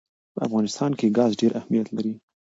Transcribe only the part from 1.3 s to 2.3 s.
ډېر اهمیت لري.